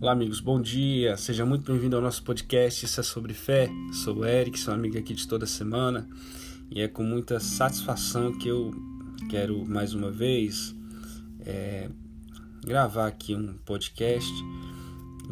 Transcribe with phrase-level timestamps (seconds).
[0.00, 1.16] Olá, amigos, bom dia.
[1.16, 2.84] Seja muito bem-vindo ao nosso podcast.
[2.84, 3.68] Isso é sobre fé.
[3.92, 6.08] Sou o Eric, sou amigo aqui de toda semana
[6.70, 8.70] e é com muita satisfação que eu
[9.28, 10.72] quero mais uma vez
[11.40, 11.90] é,
[12.64, 14.30] gravar aqui um podcast.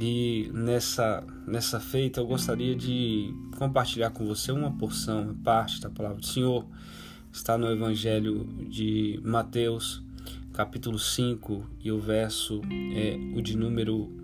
[0.00, 5.88] E nessa, nessa feita eu gostaria de compartilhar com você uma porção, uma parte da
[5.90, 6.66] palavra do Senhor.
[7.32, 10.02] Está no Evangelho de Mateus,
[10.52, 12.62] capítulo 5, e o verso
[12.96, 14.15] é o de número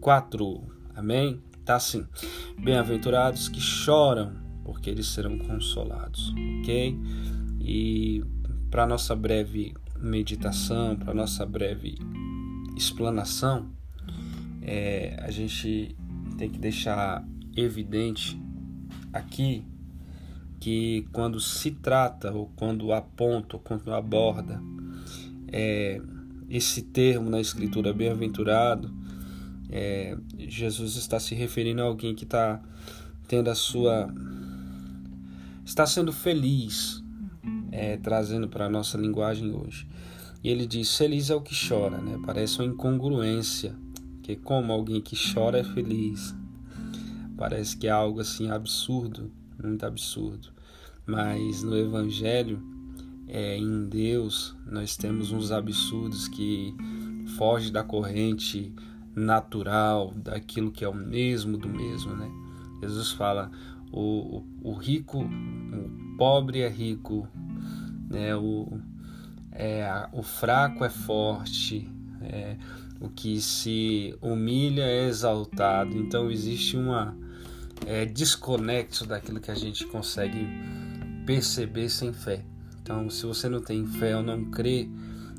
[0.00, 0.62] 4.
[0.94, 1.42] Amém?
[1.64, 2.06] Tá assim.
[2.58, 4.32] Bem-aventurados que choram,
[4.64, 6.98] porque eles serão consolados, ok?
[7.60, 8.24] E
[8.70, 11.96] para nossa breve meditação, para nossa breve
[12.76, 13.70] explanação,
[14.62, 15.96] é, a gente
[16.36, 18.40] tem que deixar evidente
[19.12, 19.64] aqui
[20.60, 24.60] que quando se trata ou quando aponta ou quando aborda
[25.52, 26.00] é,
[26.48, 28.92] esse termo na escritura bem-aventurado
[29.70, 32.60] é, Jesus está se referindo a alguém que está
[33.26, 34.12] tendo a sua.
[35.64, 37.02] está sendo feliz,
[37.70, 39.86] é, trazendo para a nossa linguagem hoje.
[40.42, 42.18] E ele diz: Feliz é o que chora, né?
[42.24, 43.76] Parece uma incongruência,
[44.22, 46.34] que como alguém que chora é feliz.
[47.36, 49.30] Parece que é algo assim absurdo,
[49.62, 50.48] muito absurdo.
[51.06, 52.60] Mas no Evangelho,
[53.28, 56.74] é, em Deus, nós temos uns absurdos que
[57.36, 58.72] fogem da corrente
[59.18, 62.30] natural, daquilo que é o mesmo do mesmo, né?
[62.80, 63.50] Jesus fala:
[63.92, 67.28] o, o, rico, o pobre é rico,
[68.08, 68.34] né?
[68.36, 68.78] O,
[69.52, 71.90] é, o fraco é forte,
[72.22, 72.56] é,
[73.00, 75.96] o que se humilha é exaltado.
[75.96, 77.16] Então existe uma
[77.86, 80.46] é, desconexo daquilo que a gente consegue
[81.26, 82.44] perceber sem fé.
[82.82, 84.88] Então, se você não tem fé ou não crê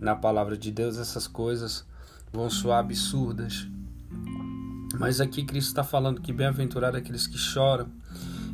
[0.00, 1.84] na palavra de Deus, essas coisas
[2.32, 3.68] vão soar absurdas.
[4.98, 7.88] Mas aqui Cristo está falando que bem-aventurado aqueles que choram,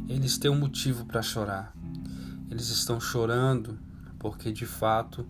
[0.09, 1.75] eles têm um motivo para chorar.
[2.51, 3.79] Eles estão chorando
[4.19, 5.27] porque de fato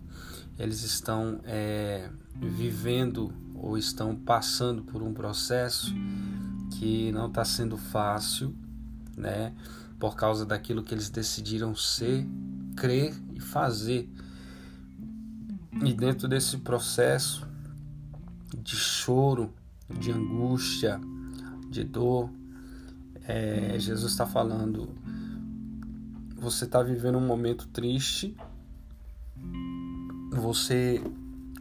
[0.57, 5.93] eles estão é, vivendo ou estão passando por um processo
[6.77, 8.55] que não está sendo fácil,
[9.17, 9.53] né?
[9.99, 12.25] Por causa daquilo que eles decidiram ser,
[12.75, 14.09] crer e fazer.
[15.83, 17.45] E dentro desse processo,
[18.57, 19.53] de choro,
[19.89, 20.99] de angústia,
[21.69, 22.29] de dor.
[23.27, 24.89] É, Jesus está falando:
[26.35, 28.35] você está vivendo um momento triste,
[30.31, 31.01] você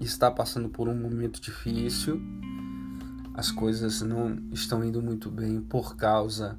[0.01, 2.21] está passando por um momento difícil,
[3.35, 6.59] as coisas não estão indo muito bem por causa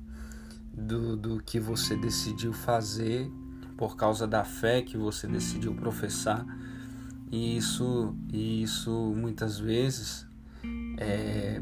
[0.73, 3.29] do, do que você decidiu fazer,
[3.77, 6.45] por causa da fé que você decidiu professar.
[7.31, 10.25] E isso, e isso muitas vezes
[10.97, 11.61] é,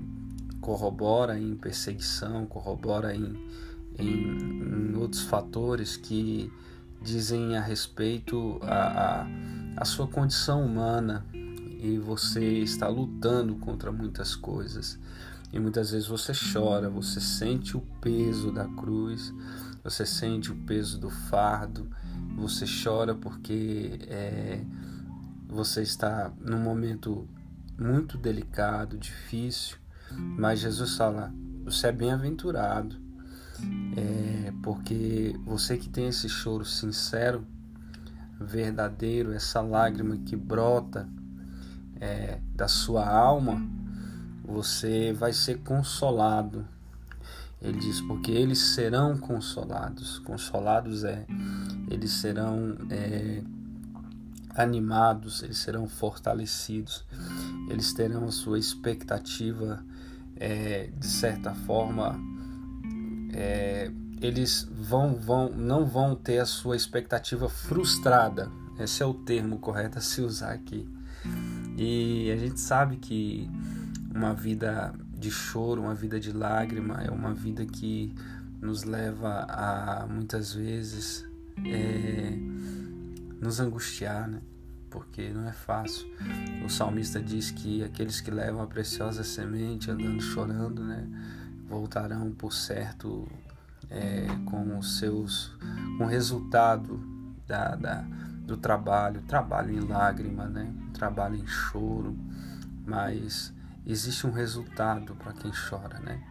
[0.61, 3.35] corrobora em perseguição, corrobora em,
[3.97, 6.51] em, em, outros fatores que
[7.01, 9.27] dizem a respeito a, a,
[9.77, 14.97] a sua condição humana e você está lutando contra muitas coisas.
[15.53, 19.33] E muitas vezes você chora, você sente o peso da cruz,
[19.83, 21.88] você sente o peso do fardo,
[22.35, 24.61] você chora porque é,
[25.47, 27.27] você está num momento
[27.77, 29.77] muito delicado, difícil,
[30.11, 32.95] mas Jesus fala: você é bem-aventurado,
[33.95, 37.45] é, porque você que tem esse choro sincero,
[38.39, 41.07] verdadeiro, essa lágrima que brota
[41.99, 43.61] é, da sua alma,
[44.43, 46.65] você vai ser consolado.
[47.59, 50.19] Ele diz, porque eles serão consolados.
[50.19, 51.25] Consolados é,
[51.89, 53.41] eles serão é,
[54.57, 57.06] animados, eles serão fortalecidos,
[57.69, 59.84] eles terão a sua expectativa,
[60.35, 62.19] é, de certa forma,
[63.34, 63.91] é,
[64.22, 68.51] eles vão, vão, não vão ter a sua expectativa frustrada.
[68.79, 70.88] Esse é o termo correto a se usar aqui.
[71.77, 73.50] E a gente sabe que
[74.13, 78.13] uma vida de choro, uma vida de lágrima, é uma vida que
[78.62, 81.25] nos leva a muitas vezes
[81.65, 82.38] é,
[83.39, 84.42] nos angustiar, né?
[84.89, 86.07] porque não é fácil.
[86.66, 91.07] O salmista diz que aqueles que levam a preciosa semente andando chorando, né,
[91.68, 93.28] voltarão por certo
[93.89, 95.56] é, com os seus,
[95.98, 97.00] com o resultado
[97.45, 98.06] da, da,
[98.45, 102.18] do trabalho, trabalho em lágrima, né, trabalho em choro,
[102.86, 103.54] mas
[103.86, 106.22] existe um resultado para quem chora, né?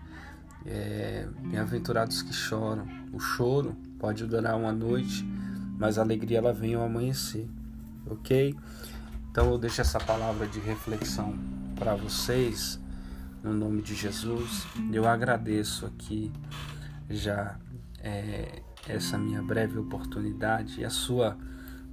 [0.69, 2.89] É, Bem-aventurados que choram.
[3.13, 5.25] O choro pode durar uma noite,
[5.77, 7.49] mas a alegria ela vem ao amanhecer
[8.11, 8.55] ok?
[9.31, 11.37] Então eu deixo essa palavra de reflexão
[11.75, 12.81] para vocês
[13.43, 14.67] no nome de Jesus.
[14.93, 16.33] Eu agradeço aqui
[17.11, 17.57] já
[18.01, 21.37] é, essa minha breve oportunidade e a sua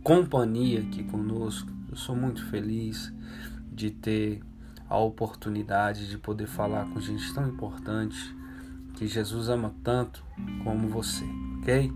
[0.03, 1.69] companhia aqui conosco.
[1.89, 3.11] Eu sou muito feliz
[3.71, 4.41] de ter
[4.87, 8.35] a oportunidade de poder falar com gente tão importante
[8.93, 10.23] que Jesus ama tanto
[10.63, 11.25] como você,
[11.59, 11.91] ok?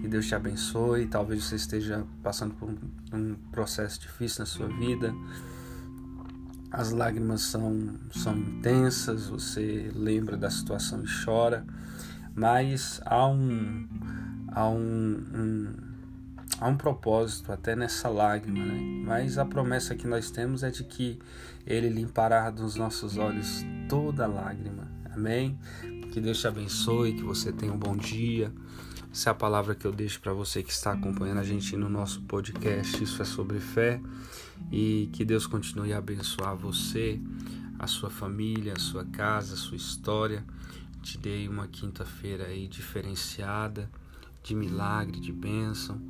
[0.00, 1.06] Que Deus te abençoe.
[1.06, 2.70] Talvez você esteja passando por
[3.12, 5.14] um processo difícil na sua vida.
[6.70, 11.66] As lágrimas são, são intensas, você lembra da situação e chora,
[12.32, 13.88] mas há um,
[14.52, 14.78] há um,
[15.34, 15.74] um,
[16.60, 19.02] há um propósito até nessa lágrima, né?
[19.04, 21.18] mas a promessa que nós temos é de que
[21.66, 24.88] Ele limpará dos nossos olhos toda lágrima.
[25.12, 25.58] Amém?
[26.12, 28.52] Que Deus te abençoe, que você tenha um bom dia.
[29.12, 31.88] Essa é a palavra que eu deixo para você que está acompanhando a gente no
[31.88, 33.02] nosso podcast.
[33.02, 34.00] Isso é sobre fé.
[34.70, 37.20] E que Deus continue a abençoar você,
[37.76, 40.44] a sua família, a sua casa, a sua história.
[41.02, 43.90] Te dei uma quinta-feira aí diferenciada,
[44.44, 46.00] de milagre, de bênção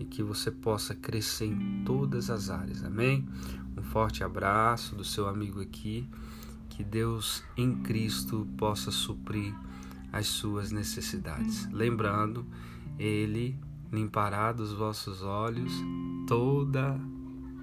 [0.00, 2.82] e que você possa crescer em todas as áreas.
[2.82, 3.28] Amém?
[3.76, 6.08] Um forte abraço do seu amigo aqui
[6.68, 9.54] que Deus em Cristo possa suprir
[10.12, 11.68] as suas necessidades.
[11.72, 12.46] Lembrando,
[12.98, 13.58] Ele
[13.92, 15.72] limpará dos vossos olhos
[16.26, 16.98] toda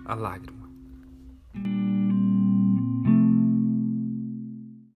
[0.06, 0.68] a lágrima.